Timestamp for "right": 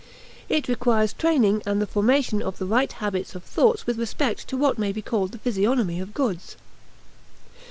2.59-2.91